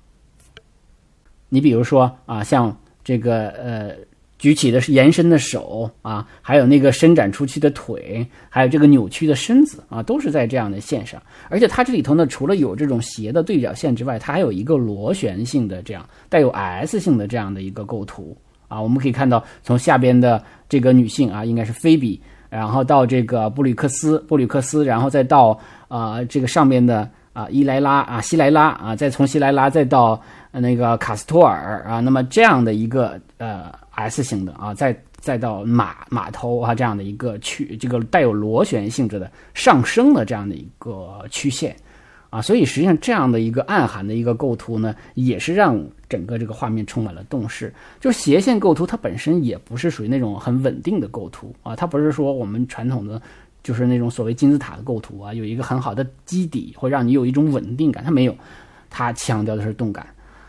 [1.49, 3.95] 你比如说啊，像这个呃。
[4.39, 11.21] 举起的是延伸的手啊，还有那个伸展出去的腿，还有这个扭曲的身子啊，都是在这样的线上。
[11.49, 18.35] 而且它这里头呢，除了有这种斜的对角线之外，它还有一个螺旋性的这样带有 S 性的这样的一个构图
[18.69, 18.81] 啊。
[18.81, 30.21] 我们可以看到，从下边的这个女性啊，应该是菲比，然后到这个布吕克斯，布吕克斯，然后再到啊这个上边的啊伊莱拉啊西莱拉啊，再从西莱拉再到
[30.53, 33.69] 那个卡斯托尔啊，那么这样的一个呃。
[33.99, 41.75] S 型的啊，再再到马马头啊这样的一个曲，这个带有螺旋性质的上升的这样的一个曲线
[42.29, 47.73] 啊，所以实际上这样的一个暗含的一个构图呢，也是让整个这个画面充满了动势。
[47.99, 53.21] 就斜线构图，它本身也不是属于那种很稳定的构图啊，它不是说我们传统的
[53.61, 58.33] 就是那种所谓金字塔的构图啊，有一个很好的基底会让你有一种稳定感，它没有，
[58.89, 60.07] 它强调的是动感，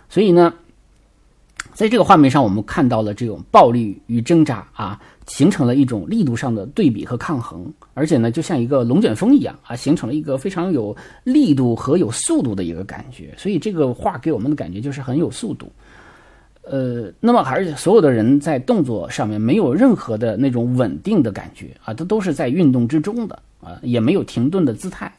[0.09, 0.55] 所以呢。
[1.81, 13.33] 在这个画面上，我们看到了这种暴力与挣扎啊，形成了一种力度上的对比和抗衡，而且呢，就像一个龙卷风一样啊，形成了一个非常有力度和有速度的一个感觉。
[13.39, 15.73] 所以这个画给我们的感觉就是很有速度。
[16.65, 25.11] 呃，那么而且所有的人在动作上面没有任何的那种稳定的感觉啊，它都是在运动之中的啊，也没有停顿的姿态。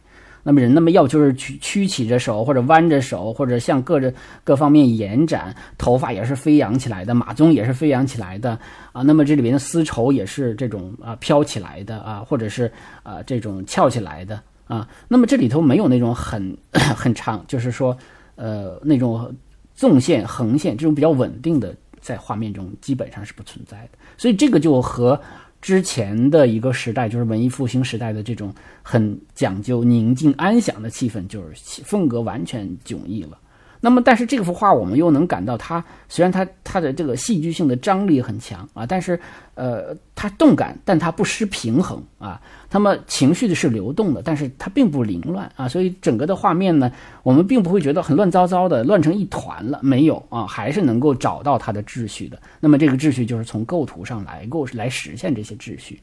[0.43, 8.57] 那么人那么要就是曲曲起着手，或者弯着手，或者向各着各方面延展，头发也是飞扬起来的，马鬃也是飞扬起来的
[8.91, 9.01] 啊。
[9.03, 12.71] 那么这里边的丝绸也是这种啊飘起来的啊，或者是
[13.03, 14.87] 啊这种翘起来的啊。
[15.07, 17.95] 那么这里头没有那种很 很长，就是说
[18.35, 19.33] 呃那种
[19.75, 23.99] 纵线、横线这种比较稳定的，在画面中基本上是不存在的。
[24.17, 25.19] 所以这个就和。
[25.61, 33.37] 之前的一个时代，就是文艺复兴时代的这种很讲究宁静安详的气氛，就是风格完全迥异了。
[33.83, 39.19] 那么，但是这幅画我们又能感到，它虽然它它的这个戏剧性的张力很强啊，但是
[39.55, 42.39] 呃，它动感，但它不失平衡啊。
[42.69, 45.67] 那么情绪的是流动的，但是它并不凌乱啊。
[45.67, 46.91] 所以整个的画面呢，
[47.23, 52.39] 我们并不会觉得很乱糟糟的，乱成一团了，没有啊，还是能够找到它的秩序的。
[52.59, 55.99] 那么这个秩序就是从构图上来构来实现这些秩序。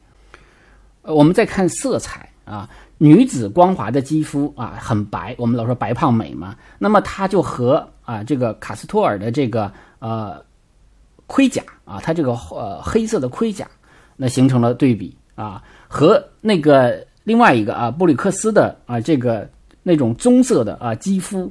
[1.01, 2.69] 呃，我们再看色彩啊。
[3.01, 6.53] 女子光滑的肌肤啊，很白，我们老说白胖美嘛。
[6.77, 10.43] 那么它就和啊这个卡斯托尔的这个呃
[11.27, 13.65] 盔甲啊，它这个呃黑色的盔甲，
[14.17, 19.49] 那形成了对比啊，和那个另外一个啊布里克斯的啊这个
[19.81, 21.49] 那种棕色的啊肌肤，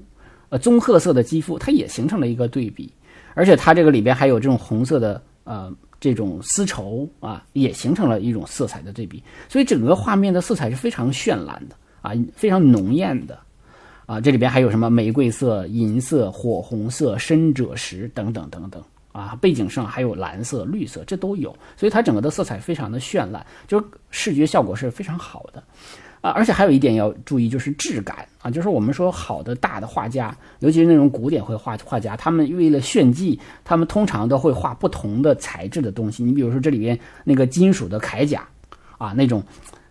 [0.50, 2.92] 呃棕褐色的肌肤，它也形成了一个对比，
[3.32, 5.72] 而且它这个里边还有这种红色的呃。
[6.00, 13.38] 这种丝绸啊，也形成了一种色彩的对比，所以整个画面的色彩是非常绚烂的啊，非常浓艳的
[14.06, 14.20] 啊。
[14.20, 18.82] 这里边还有什么玫瑰色、银色、火红色、深赭石等等等等
[19.12, 25.62] 啊，背景上还有蓝色、绿色，这都有，所以它整个的色彩非常的绚烂，就是视觉效果是非常好的。
[26.30, 36.24] 而且还有一点要注意，就是质感啊，就是我们说好的大的画家，尤其是那种古典绘画画家，他们为了炫技，他们通常都会画不同的材质的东西。
[36.24, 38.46] 你比如说这里边那个金属的铠甲，
[38.98, 39.42] 啊，那种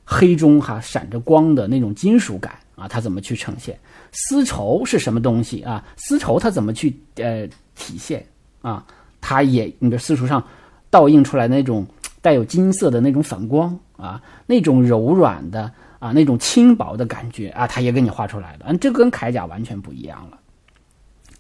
[0.04, 3.78] 黑中哈闪着光的那种金属感啊，它怎么去呈现？
[4.12, 5.84] 丝绸是什么东西啊？
[5.96, 8.26] 丝绸它怎么去呃体现
[8.62, 8.86] 啊？
[9.22, 10.44] 它也你的丝绸上
[10.90, 11.86] 倒映出来那种
[12.22, 15.72] 带有金色的那种反光啊，那种柔软的。
[16.00, 18.66] 啊，那种轻薄的感觉啊，他也给你画出来了。
[18.68, 20.38] 嗯，这跟铠甲完全不一样了。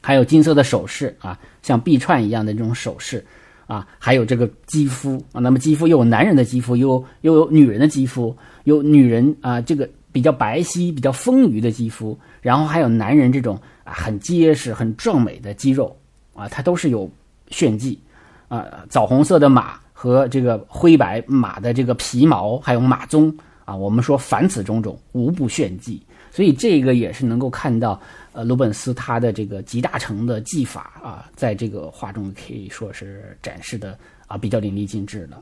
[0.01, 3.25] 还有金色的首饰啊，像臂串一样的这种首饰
[3.65, 5.41] 啊，还有这个肌肤啊。
[5.41, 15.95] 那么肌肤又有男人的肌肤，又又有女人的肌肤，有女人啊这个比较白皙、比较丰腴的肌肤，然后还有男人这种啊很结实、很壮美的肌肉
[16.33, 17.09] 啊，它都是有
[17.49, 17.99] 炫技
[18.47, 18.65] 啊。
[18.89, 23.33] 枣红色的马和这个灰白马的这个皮毛，还有马鬃。
[23.67, 26.01] 啊，我们说凡此种种，无不炫技，
[26.31, 27.99] 所以这个也是能够看到，
[28.31, 35.41] 呃，鲁本斯他的这个集大成的技法啊，在这个画中可以说是展示的啊比较淋漓尽致了。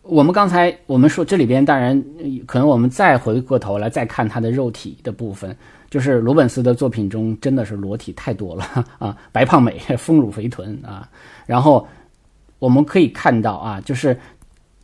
[0.00, 2.02] 我们刚才我们说这里边，当然
[2.46, 5.54] 可能我们再回过头来再看他的肉体的部分，
[5.90, 8.64] 就是鲁本斯的作品中真的是裸体太多了
[8.98, 11.06] 啊，白胖美， 丰乳肥臀啊，
[11.44, 11.86] 然后
[12.58, 14.18] 我们可以看到啊，就是。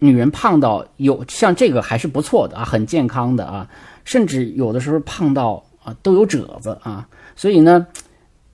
[0.01, 3.69] 女人胖到有像这个还是不错的啊，很健康的啊，
[4.05, 7.87] 甚至有的时候胖到啊都有褶子啊，所以呢，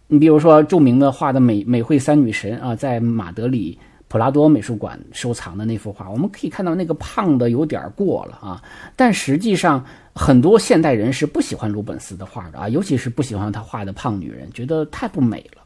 [0.09, 3.79] 你比如说著名的画的美美惠三女神啊，在马德里
[4.09, 8.63] 普拉多美术馆收藏的那幅画，我们可以看到那个胖的有点过了啊，
[8.95, 15.63] 但实际上很多现代人是不喜欢鲁本斯的画的啊，尤其是不喜欢他画的胖女人，觉得太不美了。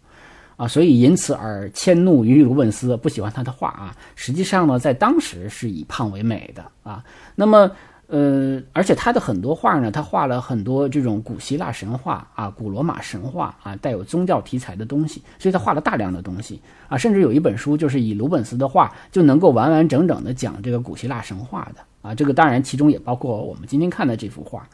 [0.60, 3.96] 啊，所以因此而迁怒于鲁本斯，不喜欢他的画啊。
[4.14, 7.02] 实际上呢，在当时是以胖为美的啊。
[7.34, 7.70] 那么，
[8.08, 16.98] 呃，而且他的很多画呢，他画了很多这种古希腊神话啊、古罗马神话啊，带有宗教题材的东西，所以他画了大量的东西啊。
[16.98, 22.14] 甚至有一本书就是以鲁本斯的画就能够完完整整的讲这个古希腊神话的啊。
[22.14, 24.68] 这个当然其中也包括我们今天看的这幅画。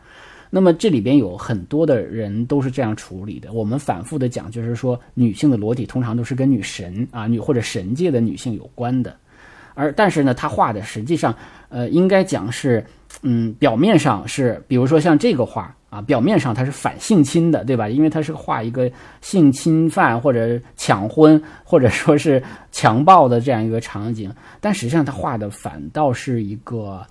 [0.48, 3.52] 那么这里边有很多的人都是这样处理的。
[3.52, 9.14] 我们反复的讲，就是说女性的裸体通常都是跟女神啊、女或者神界的女性有关的，
[9.74, 11.34] 而但是呢，他画的实际上，
[11.68, 12.84] 呃，应该讲是，
[13.22, 17.88] 嗯，表面上是，比如说像这个画啊，表面上它是反性侵的，对吧？
[17.88, 27.04] 因为它是画一个性侵犯或者抢婚或者说是强暴的这样一个场景，但实际上他画的反倒是一个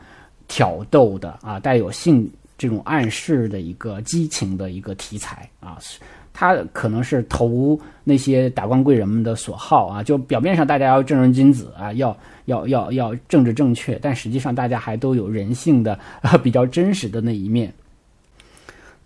[0.48, 2.30] 挑逗的啊，带有性。
[2.58, 5.78] 这种暗示的一个激情的一个题材啊，
[6.34, 15.98] 他可能是投那些达官贵人们的所好啊，就表面上大家要正人君子啊，要要要要政治正确，但实际上大家还都有人性的
[16.44, 17.74] 比较真实的那一面。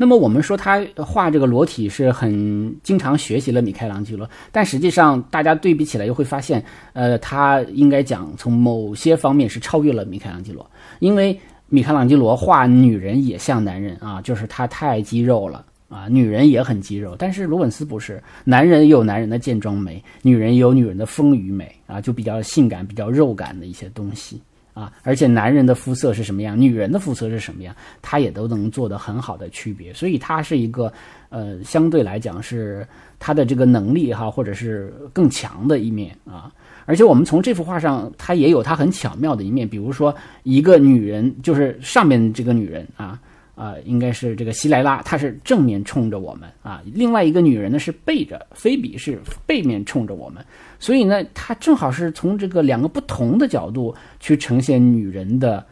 [0.01, 6.63] 那么我们说他画这个裸体是很经常学习了米开朗基罗，但实际上大家对比起来又会发现，
[6.93, 10.65] 呃，他应该讲从某些方面是超越了米开朗基罗，
[10.99, 11.37] 因为
[11.69, 24.41] 米开朗基罗画女人也像男人啊，就是他太肌肉了啊，女人也很肌肉，但是鲁本斯不是，男人有男人的健壮美，女人有女人的丰腴美啊，就比较性感、比较肉感的一些东西。
[24.71, 30.93] 啊，而且男人的肤色是什么样，女人的肤色是什么样，他也都能做得很好的区别，所以他是一个，
[31.29, 36.49] 呃，相对来讲是他的这个能力哈，或者是更强的一面啊。
[36.89, 43.19] 而且我们从这幅画上，它也有它很巧妙的一面，比如说一个女人，就是上面这个女人啊。
[43.53, 46.81] 啊，应该是这个希莱拉，她是正面冲着我们啊。
[46.85, 50.41] 另外一个女人呢是背着，菲比是背面冲着我们，
[50.79, 55.63] 所以呢，她正好是从这个两个不同的角度去呈现女人的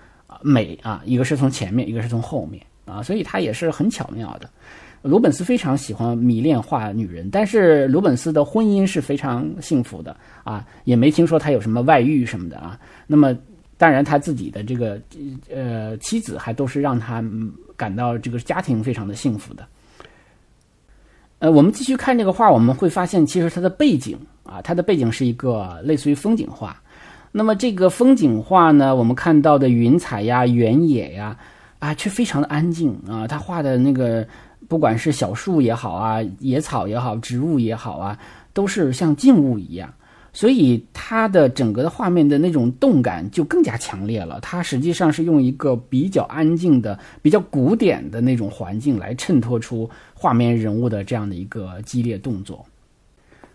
[0.42, 4.50] 美啊，一个是从前面，一个是从后面啊，所以她也是很巧妙的。
[5.02, 12.80] 鲁本斯非常喜欢迷恋画女人，但是鲁本斯的婚姻是非常幸福的啊，也没听说他有什么外遇什么的啊。
[13.06, 13.38] 那么
[13.78, 15.00] 当然他自己的这个
[15.54, 17.24] 呃妻子还都是让他。
[17.78, 19.64] 感到这个家庭非常的幸福的。
[21.38, 26.76] 呃，我们继续看这个画，我们会发现，其实它的背景啊，它的背景是一个类似于风景画。
[27.32, 31.38] 那么这个风景画呢，我们看到的云彩呀、原野呀，
[31.78, 33.28] 啊，却非常的安静啊。
[33.28, 34.28] 他画的那个，
[34.68, 38.20] 不管是小树也好啊，野草也好，植物也好啊，
[38.54, 39.94] 都是像静物一样。
[40.34, 44.40] 所以它的整个的画面的那种动感就更加强烈了。
[44.40, 52.64] 它实际上是用一个比较安静的、比较古典的那种环境来衬托出画面人物的这样的一个激烈动作。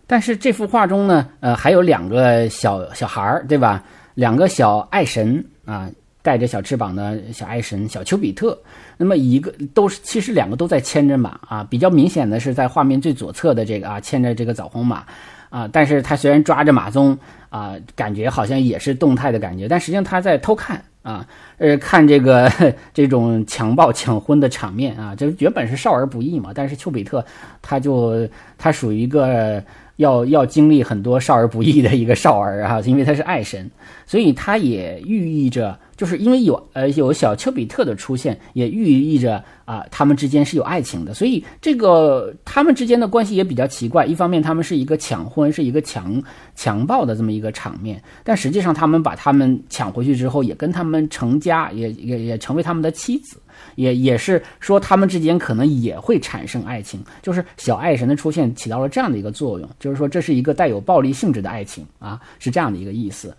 [0.05, 3.81] 但是这幅画中呢，呃，还有两个小小孩儿，对吧？
[4.13, 5.89] 两个小爱神啊，
[6.23, 8.57] 带着小翅膀的小爱神小丘比特。
[8.97, 11.63] 那么一个都是，其实两个都在牵着马啊。
[11.69, 15.03] 比较明显的是在画面最左侧的这个啊，牵着这个枣红马。
[15.49, 17.15] 啊，但是他虽然抓着马鬃
[17.49, 21.27] 啊，感觉好像也是动态的感觉，但实际上他在偷看啊，
[21.59, 22.51] 呃，看这个
[22.91, 27.23] 这种强暴抢婚的场面啊，就原本是少儿不宜嘛，但是丘比特
[27.61, 29.63] 他就他属于一个。
[29.97, 33.69] 要要经历很多少儿不宜的一个少儿啊，因为他是爱神，
[34.05, 44.05] 所以他也寓意着，就是因为有呃有小丘比特的出现，也寓意着啊他们之间是有爱情的，所以这个他们之间的关系也比较奇怪。
[44.05, 46.21] 一方面他们是一个抢婚，是一个强
[46.55, 53.37] 强暴的这么一个场面，但实际上他们把他们抢回去之后，也跟他们成家，也也也成为他们的妻子。
[53.75, 63.35] 也也是说，他们之间可能也会产生爱情，就是小爱神的出现起到了这样的一个作用，就是说这是一个带有暴力性质的爱情啊，是这样的一个意思。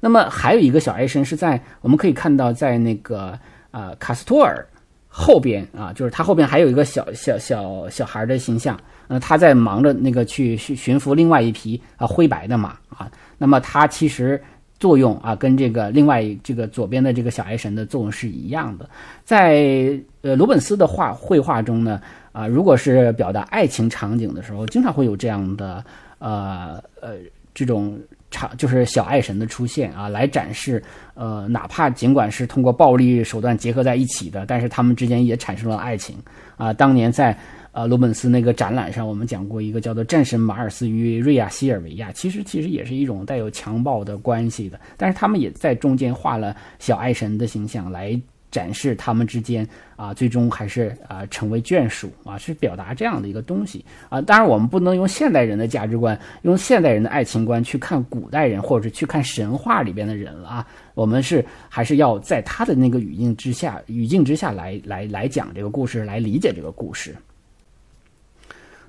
[0.00, 3.38] 那么还有一个小爱神是在我们可以看到，在那个
[3.70, 4.66] 呃卡斯托尔
[5.08, 14.42] 后边啊，就是他后边还有一个小小小小孩的形象，呃，他在忙着那个去驯驯服另外一匹啊灰白的马啊，那么他其实。
[14.78, 18.88] 作用啊，跟这个另外这个左边的这个小爱神的作用是一样的。
[19.24, 22.00] 在呃罗本斯的画绘画中呢，
[22.32, 25.84] 啊，如果是表达爱情场景的时候，经常会有这样的
[26.18, 27.14] 呃呃
[27.54, 27.98] 这种
[28.30, 30.82] 场，就是小爱神的出现啊，来展示
[31.14, 36.16] 呃哪怕尽管是通过暴力手段结合在一起的，但是他们之间也产生了爱情
[36.56, 36.72] 啊。
[36.72, 37.36] 当年在。
[37.76, 48.18] 呃，罗本斯那个展览上，我们讲过一个叫做《战神马尔斯与瑞亚西尔维亚》，其实其实也是一种带有强暴的关系的，但是他们也在中间画了小爱神的形象来
[48.56, 54.18] 展示他们之间啊，最终还是啊成为眷属啊，是表达这样的一个东西啊。
[54.18, 60.66] 当然，我们不能用现代人的价值观，用现代人的爱情观去看古代人或者去看神话里边的人了啊。
[60.94, 67.14] 我们是还是要在他的那个语境之下，语境之下来来来讲这个故事，来理解这个故事。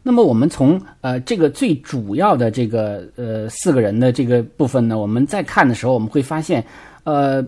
[0.03, 6.63] 那么我们从呃这个最主要的这个呃四个人的这个部分呢，我们在看的时候，我们会发现，
[7.03, 7.45] 呃，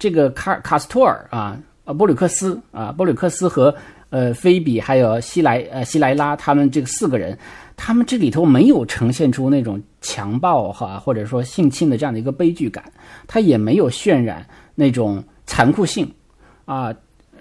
[0.00, 3.72] 这个卡卡斯托尔啊，呃波吕克斯啊，波吕克斯和
[4.08, 7.38] 呃菲比还有西莱呃西莱拉他们这个四个人，
[7.76, 12.82] 他们这里头没有呈现出那种强暴哈或者说性侵的这样的一个悲剧感，
[13.26, 14.44] 他也没有渲染
[14.74, 16.10] 那种残酷性
[16.64, 16.92] 啊。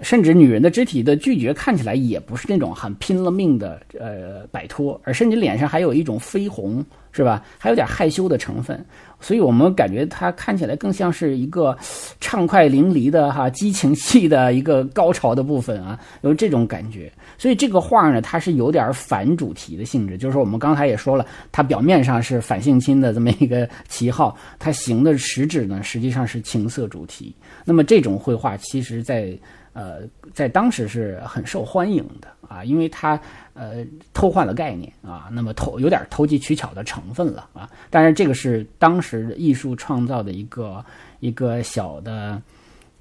[0.01, 6.81] 甚至女人的肢体的拒绝看起来也不是那种很拼了命的呃摆脱，而甚至脸上还有一种绯红，
[7.11, 7.43] 是吧？
[7.57, 8.85] 还有点害羞的成分，
[9.21, 11.77] 所以我们感觉它看起来更像是一个
[12.19, 17.11] 畅快淋漓的哈激情戏的一个高潮的部分啊，有这种感觉。
[17.37, 27.33] 所以这个画呢，它是有点反主题的性质，就是我们刚才也说了，它表面上是反性侵的这么一个旗号，它行的实质呢，实际上是情色主题。
[27.65, 29.37] 那么这种绘画，其实在
[29.73, 29.99] 呃，
[30.33, 33.19] 在当时是很受欢迎的啊，因为它
[33.59, 37.69] 呃偷换了概念啊，那么投有点投机取巧的成分了啊。
[37.89, 40.83] 但是这个是当时艺术创造的一个
[41.19, 42.41] 一个小的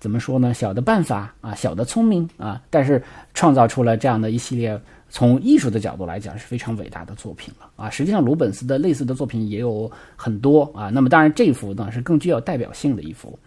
[0.01, 0.53] 怎么说呢？
[0.53, 3.01] 小的办法啊，小的聪明啊，但是
[3.35, 7.89] 创造出了这样的一系列从艺术的角度来讲是非常伟大的作品了啊。
[7.89, 10.91] 实际上，鲁本斯的类似的作品也有很多啊。
[10.91, 13.39] 那么当然，这幅呢是更具有代表性的一幅。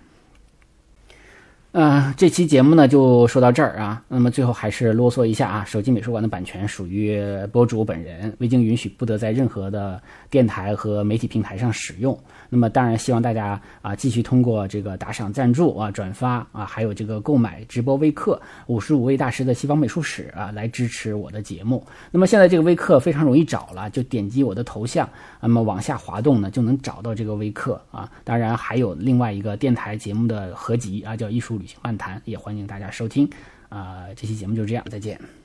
[1.73, 4.03] 嗯，这期节目呢就说到这儿啊。
[4.09, 7.17] 那么最后还是啰嗦一下啊，手机美术馆的版权属于
[7.51, 12.17] 博主本人，未经允许不得在任何的电台和媒体平台上使用。
[12.53, 21.81] 那么当然希望大家啊继续通过这个打赏、赞助啊、转发啊，还有这个购买直播微课五十五位大师的西方美术史啊，来支持我的节目。
[22.11, 28.11] 那么现在这个微课非常容易找了，就点击我的头像，那么往下滑动呢就能找到这个微课啊。
[28.25, 31.61] 当然还有另外一个电台节目的合集啊，叫艺术。
[31.61, 33.29] 旅行漫谈也欢迎大家收听，
[33.69, 35.40] 啊，这期节目就这样，再见。